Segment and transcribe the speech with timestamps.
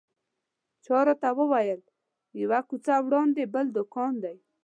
[0.85, 1.81] چا راته وویل
[2.41, 4.37] یوه کوڅه وړاندې بل دوکان دی.